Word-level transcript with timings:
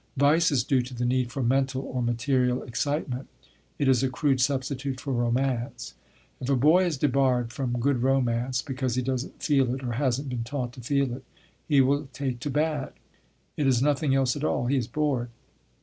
Vice 0.17 0.49
is 0.51 0.63
due 0.63 0.81
to 0.81 0.95
the 0.95 1.05
need 1.05 1.31
for 1.31 1.43
mental 1.43 1.83
or 1.83 2.01
material 2.01 2.63
excitement; 2.63 3.27
it 3.77 3.87
is 3.87 4.01
a 4.01 4.09
crude 4.09 4.41
substitute 4.41 4.99
for 4.99 5.13
romance. 5.13 5.93
If 6.39 6.49
a 6.49 6.55
boy 6.55 6.85
is 6.85 6.97
debarred 6.97 7.53
from 7.53 7.79
good 7.79 8.01
romance, 8.01 8.63
because 8.63 8.95
he 8.95 9.03
doesn't 9.03 9.43
feel 9.43 9.75
it 9.75 9.83
or 9.83 9.91
hasn't 9.91 10.29
been 10.29 10.43
taught 10.43 10.73
to 10.73 10.81
feel 10.81 11.13
it, 11.13 11.23
he 11.67 11.81
will 11.81 12.07
take 12.13 12.39
to 12.39 12.49
bad. 12.49 12.93
It 13.57 13.67
is 13.67 13.79
nothing 13.79 14.15
else 14.15 14.35
at 14.35 14.43
all: 14.43 14.65
he 14.65 14.77
is 14.77 14.87
bored. 14.87 15.29